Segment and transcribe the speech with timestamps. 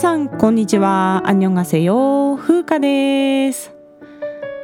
[0.00, 1.20] 皆さんこんにちは。
[1.26, 3.74] アンニョンガセヨ風花です。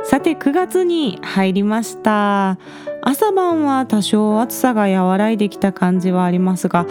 [0.03, 2.59] さて9月に入りました。
[3.03, 6.87] 朝晩は多少暑さが和らいできた感じはありますが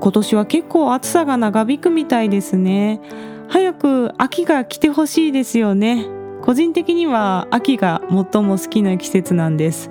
[0.00, 3.00] 今年は結構暑さが長引くみたいですね。
[3.48, 6.06] 早く秋が来てほしいですよね。
[6.42, 9.90] 個人的には秋が最も好きな季節なんです。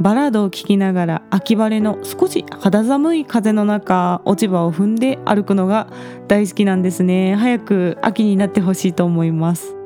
[0.00, 5.88] バラードを聴きながら秋晴れの少し肌寒い風の中落ち葉を踏んで歩くのが
[6.26, 7.36] 大好きなんですね。
[7.36, 9.76] 早く秋になってほしいと思います。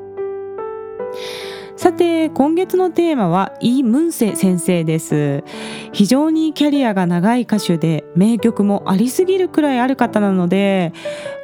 [1.77, 5.45] さて今月のテーマはイ・ムンセ先生です。
[5.93, 10.91] 非常にキャリアが長い歌手で名曲もありすぎるくらいある方なので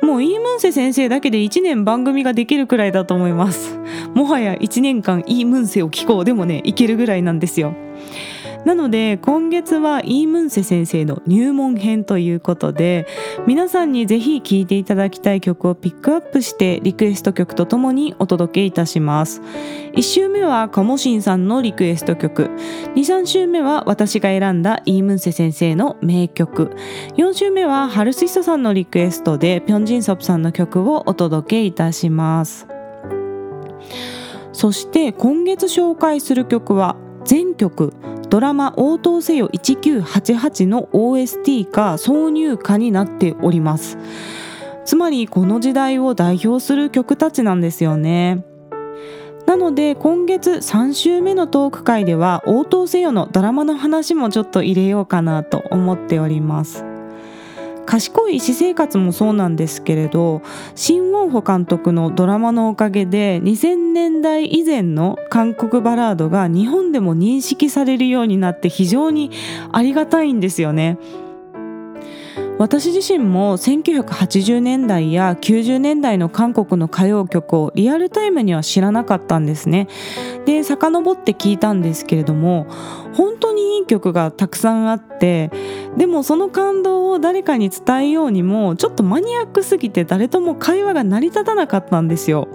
[0.01, 3.79] もうイ・ムンセ先生だけで1年番組ができるくらいだと思います。
[4.13, 7.73] もはや1年間イ・ムンセを聴こうでもねいけるぐらいなんですよ。
[8.65, 13.07] なので今月はイームンセ先生の入門編ということで
[13.45, 19.41] 皆さんにぜひ聴いていただきたい曲をピックアップしてリクエスト曲とともにお届けいたします。
[19.93, 22.49] 1週目はカモシンさんのリクエスト曲。
[22.95, 26.75] 23週目は私が選んだイームンセ先生の名曲。
[27.17, 32.67] 4週目はハルスイソさんのリクエストでピョンジンソプさんの曲をお届けいたします。
[34.53, 37.93] そして今月紹介する曲は全曲。
[38.35, 43.97] ドラマ「応答せよ1988」の OST か挿入歌になっております。
[44.83, 48.43] つまりこの時代を代表する曲たちなんですよね。
[49.45, 56.94] なので今月3週目のトーク会では応答せよのドラマの話もちょっと入れようかなと思っております。
[57.85, 60.41] 賢い私生活もそうなんですけれど
[60.75, 69.31] シン・ウォンホ監督のドラマのおかげで2000年代以前の韓国バラードが日本でも認識されるようになって非常に
[69.71, 70.97] ありがたいんですよね。
[72.57, 79.87] 私自身も1980年代や90年代の韓国の歌謡曲をリアルタイムには知らなかったんですね。
[80.45, 82.67] で遡って聞いたんですけれども
[83.13, 85.51] 本当にいい曲がたくさんあって
[85.97, 92.47] でもその感動を誰かに伝えようにもちょっとマニアックすぎて誰とも会話が成り立たなかったんですよ。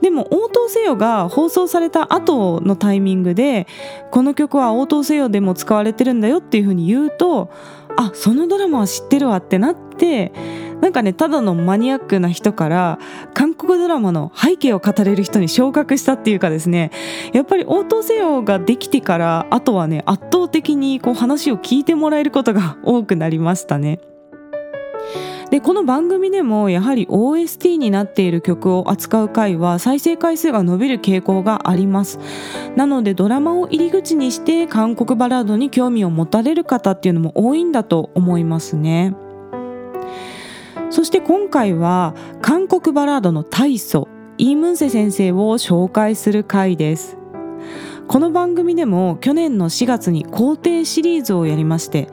[0.00, 3.68] でも応答せよが放送された後のタイミングで
[4.10, 7.50] この曲は応答せよでも使われてるんだよっていうふうに言うと
[7.96, 10.32] あそのドラマは知ってるわってなって
[10.82, 12.98] なんかねただのマニアックな人から
[13.34, 16.90] 韓国ドラマの背景を語れる人に昇格したっていうかですね
[17.32, 24.00] やっぱり応答せよができてからあとはね圧倒的にこう話を聞いてもらえることが多くなりましたね。
[25.50, 32.18] でこの番組でもやはり OST になっている曲を扱う回は再生回数が伸びる傾向があります
[32.74, 39.14] なのでドラマを入り口にして韓国バラードに興味を持たれる方っていうのも多いんだと思いますね
[40.92, 47.16] そして今回は韓国バラードの大祖イムンセ先生を紹介する回です。
[48.08, 52.08] この番組でも去年の4月に皇帝シリーズをやりまして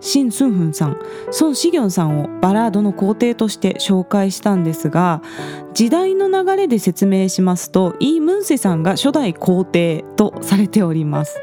[0.00, 0.98] シン・スンフンさん
[1.30, 5.22] ソン・シギョンさんをバラードの皇帝として紹介したんですが
[5.72, 11.40] 時代の流れで説明しますとイ・ムンセさんが初代皇帝とされております。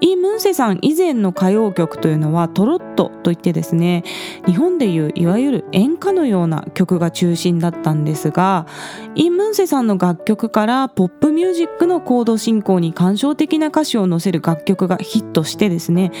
[0.00, 4.04] イ・ムンセさん以前の歌謡曲というのはトロットといってですね
[4.46, 8.66] 日本でいういわゆる演歌のような曲が中心だったんですが
[9.14, 16.12] イ・ムンセさんの楽曲からポップミュージックのコード進行に感傷的な歌詞を載せる楽曲がヒットしてですね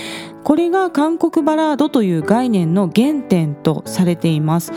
[0.44, 4.72] これが韓国バラードという概念の原点とされています。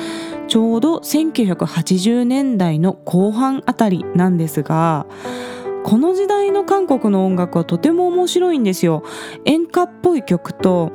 [0.48, 5.08] ちょうど1980年代の後半あたりなんですが
[5.84, 9.04] この時代韓国の音楽はとても面白いんですよ。
[9.46, 10.92] 演歌っぽい曲と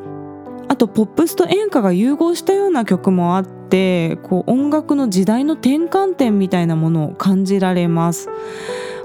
[0.69, 8.29] あとポップスと演歌が融合したような曲もあってこう音楽の時代の転換点みたいなものを感じられます。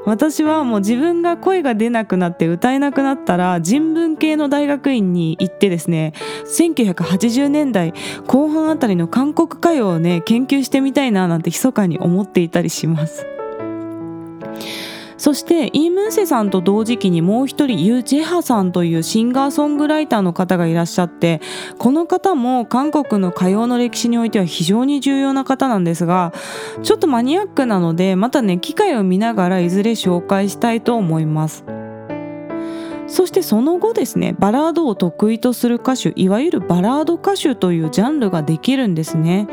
[0.06, 6.14] 私はもう自分が声が出なくなって歌えなくなったら人文系の大学院に行ってですね
[6.46, 7.94] 1980年代
[8.28, 13.26] 後半あたりの韓国歌謡をね研究してみたいななんて密かに思っていたりします。
[15.24, 21.40] そしてイムンセさんと同時期にもう一人ユ・ジェハさんというシンガーソングライターの方がいらっしゃって
[21.78, 26.34] この方も韓国の歌謡の歴史においては非常に重要な方なんですが
[26.81, 31.64] ちょっとマニアックなのでまたね機会を見ながらいずれ紹介したいと思います。
[33.08, 39.48] そしてその後ですねバラードを得意とする歌手いわゆるバラード歌手というジャンルができるんですね。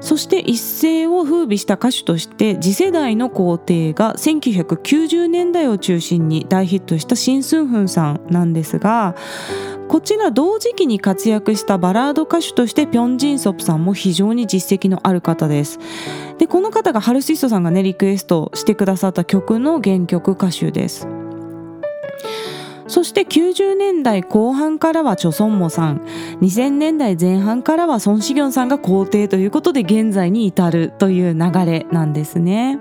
[0.00, 9.14] そして一世を風靡した歌手として次世代の皇帝が1990年代を中心に大ヒットしたシン・スンフンさんなんですが
[9.88, 15.78] こちら同時期に活躍したバラード歌手としてピョン・ジンソプさんも非常に実績のある方です。
[16.38, 21.06] でこの方がハルシストさんがねリクエストしてくださった曲の原曲歌手です。
[22.88, 26.00] そして90年代後半からはチョソンモさん。
[26.40, 32.78] 2000年代前半からはソン・シギョンさんが皇帝ということで現在に至るという流れなんですね。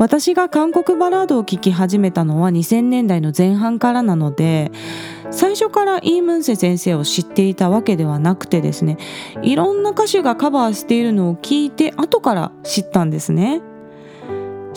[0.00, 4.72] 私が韓国バラードを聴き始めたのは2000年代の前半からなので
[5.30, 8.96] 最初からイー・ムンセ先生を知っていたわけではなくてですね
[9.42, 13.60] いろんな歌手がカバーしているのを聞いて後から知ったんですね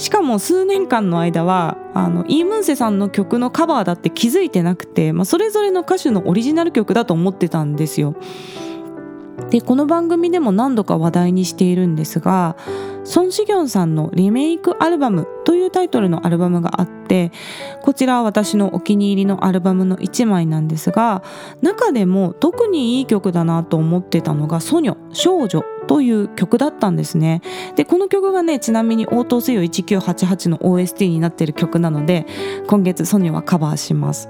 [0.03, 8.13] しかも数年間の間はあのイー・ムンセさんの曲のカバーだって気づいてなくて、まあ、それぞれの歌手のオリジナル曲だと思ってたんですよ。
[9.49, 12.57] でこの番組でも何度か話題にしているんですが
[13.03, 17.31] ソン・シギョンさんのリメイクアルバムというタイトルのアルバムがあって
[17.81, 21.23] こちらは私のお気に入りのアルバムの1枚なんですが
[21.61, 27.41] 中でも特にいい曲だなと思ってたのが「ソニョ少女」という曲だったんですね。
[27.75, 32.25] でこの曲がねちなみに応答せよ1988の OST になっている曲なので
[32.67, 34.29] 今月ソニーはカバーします。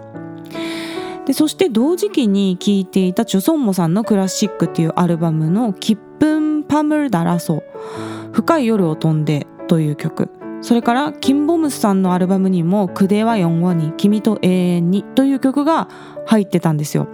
[1.26, 7.64] でそして同時期に聴いていたチョソンモさんの「クラシック」っていうアルバムの「キップン・パムルダラソ」
[8.34, 10.43] 「深い夜を飛んで」という曲。
[10.64, 15.90] それからキンボムスさんのアルバムにも「クデは4話に君と永遠に」という曲が
[16.26, 17.08] 入ってたんですよ。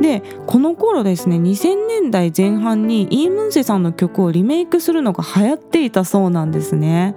[0.00, 7.16] でこの頃ですね2000年代前半にイー・ムンセさんの曲をリメイクするのが流行っていたそうなんですね。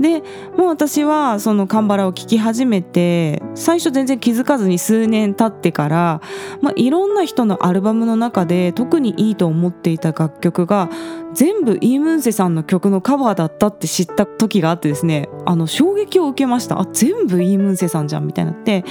[0.00, 0.22] で
[0.56, 6.20] もう私はそのカンバラを聴き始めて最初全然気づかずに数年経ってから、
[6.60, 10.90] まあ、いろんな人のアルバムの中で特にいいと思っていた楽曲が
[11.34, 18.84] 全部イー・ムンセさんの曲のカバーだったって知った時があってですねあの衝撃を受けましたあ全部イー・ムンセさんじゃんみたいになって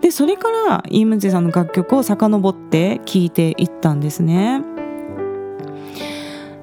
[0.00, 4.71] でそれからイー・ムンセさんの楽曲を遡って聴いていったんですね。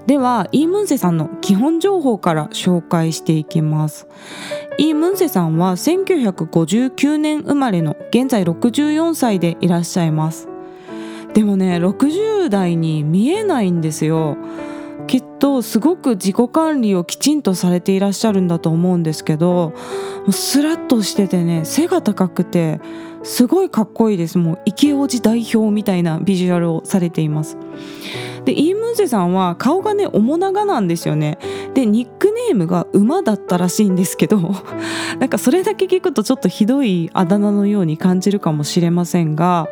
[0.09, 4.07] ではイー・ムンセさんの基本情報から紹介していきます。
[4.79, 10.47] イー・ムンセさんは1959年生まれの現在64歳でいらっしゃいます。
[11.35, 14.35] でもね60代に見えないんですよ。
[15.07, 19.73] きっとすごく自己管理をきちんとされていらっしゃるんだと思うんですけど
[20.29, 22.79] スラッとしててね背が高くて
[23.23, 24.37] すごいかっこいいです。
[24.37, 27.57] もう池王子代表みたいなビジュアルをされています。
[28.45, 31.37] でイームンセさんは顔がね面長なんですよね。
[31.73, 34.39] でニックネームが馬だったらしいんですけど
[35.19, 39.67] なんかそれだけ聞くとちょっとひどいあだ名のように感じるかもしれませんが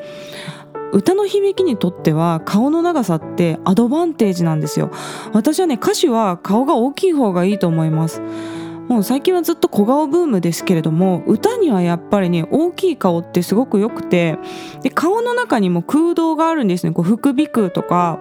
[0.93, 4.91] 歌の響きにとっては顔の長さってアドバンテージなんですよ。
[5.33, 8.21] 私はね歌手は顔が大きい方がいいと思います。
[8.87, 14.37] もう最近はずっと小顔ブームですけれども歌にはやっぱりね大きい顔ってすごく良くて
[14.81, 16.93] で顔の中にも空洞があるんですね。
[16.93, 18.19] こう副鼻腔とか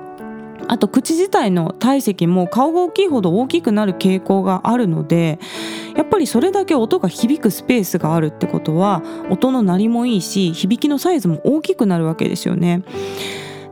[0.69, 5.39] あと口自体の体積も顔が大きいほど大きくなる傾向があるので
[5.97, 12.83] やっぱりそれだけ音が響くスペースがあるってことは音の鳴りもいいし響きのサイズも大きくなるわけですよね。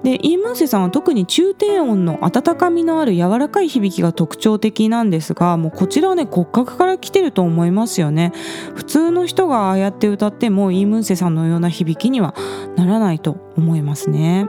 [0.02, 8.32] でイームンセさんは特に中低音の温かみのある柔らかい響きが特徴的なんですがもうこちらはね骨格から来てると思いますよね
[8.74, 12.34] 普通の人がああやって歌ってもイームンセさんのような響きには
[12.76, 14.46] ならないと思いますね。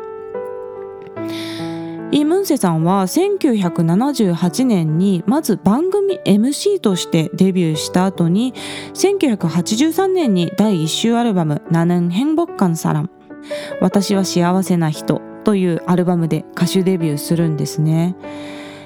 [2.12, 8.54] イ・ムンセさんは1978年にまず番組 MC としてデビューした後に
[8.94, 13.10] 1983年に第1週アルバム「ナヌン・ヘンボッカン・サラン」
[13.82, 18.16] 「私は幸せな人」というアルバムで歌手デビューするんですね。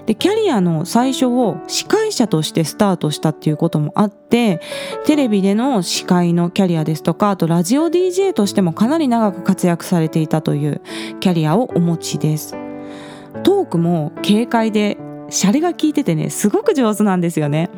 [0.05, 4.59] でキャリアの最初を司会者としてスタートしたっていうこともあって
[5.05, 10.81] テレビでの司会のキャリアですとかあとラジオ DJ としてもかなり長く活躍されていたという
[11.19, 12.68] キャリアをお持ちです。
[13.43, 14.97] トークも軽快で
[15.29, 17.69] シャレが効いててねすごく上手なんですよね。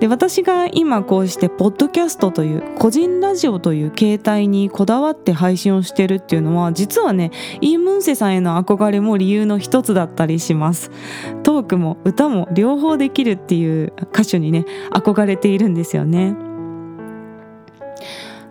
[0.00, 10.90] で私が今こうしてポッドキャストという個人ラジオという形態にこだわって配信をしてるっていうのは実はねイ・ムンセさんへの憧れも理由の一つだったりします
[11.44, 16.34] トークも歌も両方できるっていう歌手にね憧れているんですよね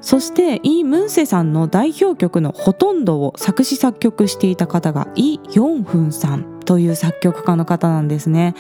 [0.04, 8.54] そしてイ・ムンセさんの代表曲のほとんどを作詞作曲していた方がイ・ヨンフンさんという作曲家の方なんですね。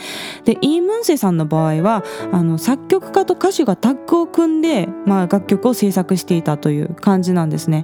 [0.45, 7.83] でイ・ムンセさんの場合はあの作曲家と歌手がタッグを組んで、まあ、楽曲を制作していたという感じなんですね。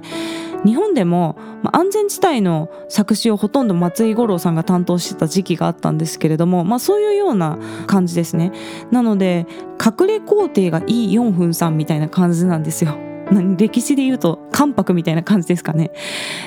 [0.64, 8.52] 日本でも、まあ、安全地帯の作詞をほとんど松井五郎さんが担当してた時期があったんですけれども、まあ、そういうような感じですね。
[8.90, 9.46] なので
[9.78, 13.09] 隠れ皇帝がイ・ヨンフンさんみたいな感じなんですよ。
[13.56, 15.90] 歴史で言うと関白みたいな感じですかね。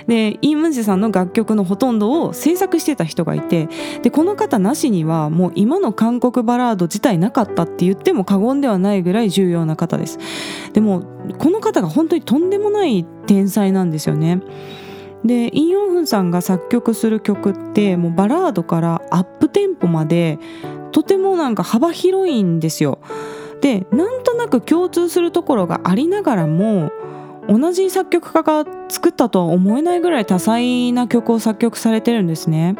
[0.07, 3.69] でイ・ムンジさんの楽曲のほとんどを制作してた人がいて
[4.01, 10.19] でこの方なしにはもう今の韓国バラード自体なかったって言っても過言ではないぐらい重要な方です。
[10.73, 11.03] でも
[11.37, 14.41] この方が本当にとんでもない天才なんですよね。
[15.23, 20.37] でイン・ヨンフンさんが作曲する曲ってもうバラードからアップテンポまで
[20.91, 22.99] とてもなんか幅広いんですよ。
[23.63, 26.91] でなんとなく共通するところがありながらも
[27.47, 32.75] 同じ作曲家が作ったとは思えないぐらい多彩な曲を作曲されてるんですね。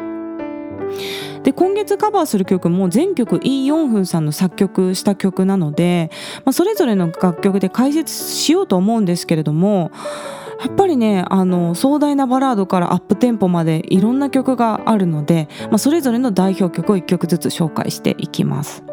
[1.42, 6.10] で今月カバーする曲も全曲イ・ヨンフンさんの作曲した曲なので、
[6.44, 9.90] まあ、それぞれの楽曲で解説しようと思うんですけれども
[10.60, 18.84] やっぱりねあの壮大なバラードからアップテンポまでいろんな曲があるので、まあ、それぞれの代表曲を1曲ずつ紹介していきます。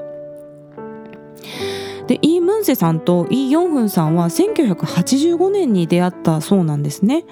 [2.12, 7.24] でイ・ムンセさんとイ・ヨンフンさんは1985年に出会ったそうなんですね。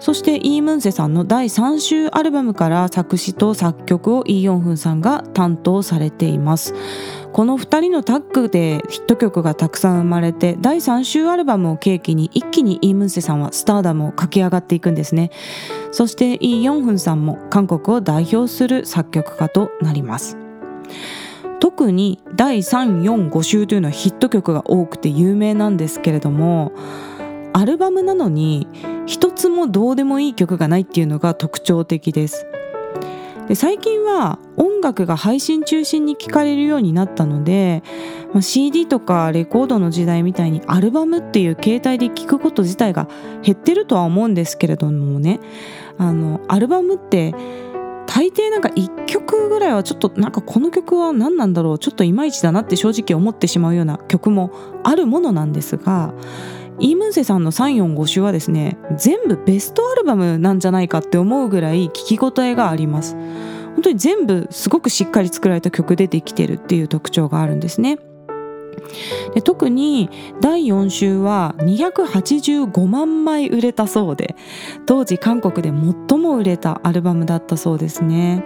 [0.00, 6.74] そしてイ・ムンセさんの第3週アルバムから作詞と作曲をイ・ヨンフンさんが担当されています。
[7.32, 15.30] この2人のタッグでヒット曲がたくさん生まれて第3週アルバムを契機に一気にイ・ムンセさんはスターダムを駆け上がっていくんですね。
[15.92, 20.36] そしてイ・ヨンフンさんも韓国を代表する作曲家となります。
[21.62, 26.72] 特に第345週というのはヒット曲が多くて有名なんですけれども
[27.52, 28.66] アルバムなのに
[29.06, 32.48] 一つもどうでもいい曲がないっていうのが特徴的です。
[33.46, 37.82] で最近は音楽が配信中心に聴かれるようになったので、
[38.40, 43.08] CD とかレコードの時代みたいにアルバムっていう形態で聴くこと自体が
[43.42, 45.38] 減ってるとは思うんですけれどもね。
[45.98, 47.34] あのアルバムって
[48.14, 54.52] 大抵なんか1曲ぐらいはちょっとなんかこの曲は何なんだろうちょっといまいちだなって正直思ってしまうような曲も
[54.84, 56.12] あるものなんですが
[56.78, 63.14] イムンセさんの345週はですね全部ベストアルバムなんじゃないかって思うぐらい聴き応えがあります。
[63.14, 67.98] 本当に全部すごくしっかり作られた曲でできてるっていう特徴があるんですね。
[69.34, 70.10] で特に
[70.40, 74.36] 第4週は285万枚売れたそうで
[74.86, 75.70] 当時韓国で
[76.08, 78.44] 最も売れたアルバムだったそうですね。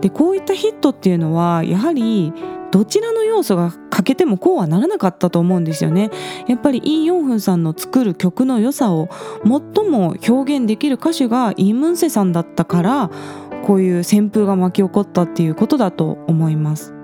[0.00, 2.32] でこういったヒットっていうのはやはり
[2.70, 6.10] どちらの要素が欠けてもこうはならなかったと思うんですよね。
[6.46, 9.08] やっぱりイ・ヨンフンさんの作る曲の良さを
[9.42, 13.10] 最も表現できる歌手がイ・ムンセさんだったから
[13.62, 16.94] こういう旋風が巻き起こったっていうことだと思います。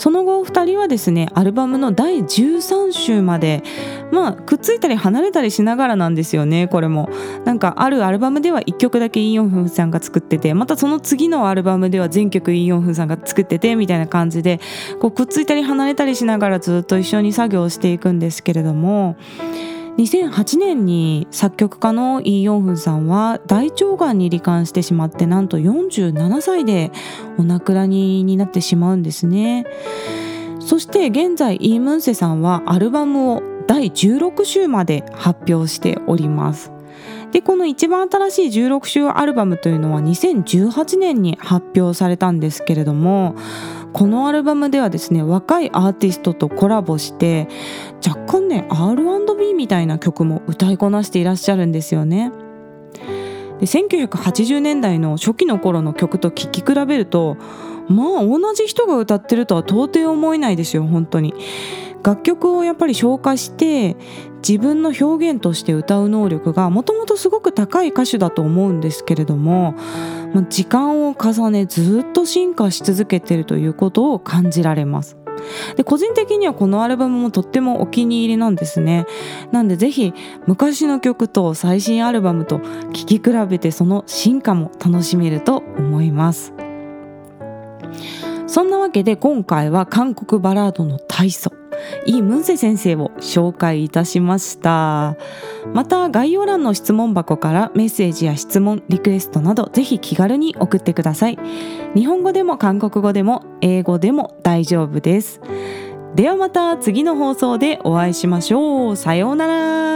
[0.00, 3.62] その後2人はですねアルバムの第13週まで
[4.10, 7.10] まあくっついたり離れたりしながらなんですよねこれも。
[7.44, 14.58] なんかあるアルバムでは1曲だけイ・ヨンフンさんが作っててまたその次のアルバムでは全曲イ・ヨンフンさんが作っててみたいな感じで
[15.00, 19.16] こうくっついたり離れたりしながらずっと一緒に作業していくんですけれども
[20.00, 26.90] 2008年に作曲家のイ・ヨンフンさんは大腸がんに罹患してしまってなんと47歳で
[27.36, 29.66] お亡くなりになってしまうんですね。
[30.58, 36.72] そして現在イ・ムンセさんはアルバムを第16週まで発表しております。
[37.32, 43.36] でこの一番新しい16週アルバムというのは2018年に発表されたんですけれども
[43.92, 47.48] このアルバムではですね若いアーティストとコラボして
[48.06, 52.32] 若干ね R&B みたいな曲も歌いこなしていらっしゃるんですよね。
[53.60, 57.36] で1980年代の初期の頃の曲と聴き比べると
[57.88, 61.34] まあ同じ人が歌ってるとは到底思えないですよ本当に。
[62.02, 63.96] 楽曲をやっぱり消化して
[64.46, 69.74] 自分の表現として歌う能力がもともとすごく高い歌手だと思うんですけれども
[70.48, 75.16] 時間を重ねずっと進化し続けてるということを感じられます。
[75.76, 79.06] で個人的にはこのアルバムもとってもお気に入りなんですね。
[79.52, 80.12] なんでぜひ
[80.46, 82.60] 昔の曲と最新アルバムと
[82.92, 86.52] 聴き比べてその進化も楽しめると思います。
[88.46, 91.59] そんなわけで今回は韓国バラードの大祖
[92.06, 95.16] イ・ムンセ先生を紹介いたしました。
[95.74, 101.38] また概要欄の質問箱からメッセージや質問リクエストなどぜひ気軽に送ってください。
[101.94, 105.40] 日本語でも韓国語でも英語でも大丈夫です。
[106.14, 108.96] ではまた次の放送でお会いしましょう。
[108.96, 109.89] さようなら。